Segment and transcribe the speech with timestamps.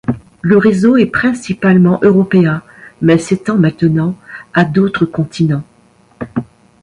[0.41, 2.63] Le réseau est principalement européen
[3.03, 4.17] mais s'étend maintenant
[4.51, 5.61] à d'autres continents.